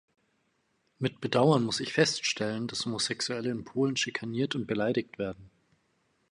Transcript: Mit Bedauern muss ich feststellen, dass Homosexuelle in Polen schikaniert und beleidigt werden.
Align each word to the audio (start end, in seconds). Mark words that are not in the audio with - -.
Mit 0.97 1.21
Bedauern 1.21 1.61
muss 1.63 1.79
ich 1.79 1.93
feststellen, 1.93 2.67
dass 2.67 2.87
Homosexuelle 2.87 3.51
in 3.51 3.63
Polen 3.63 3.95
schikaniert 3.95 4.55
und 4.55 4.65
beleidigt 4.65 5.19
werden. 5.19 5.51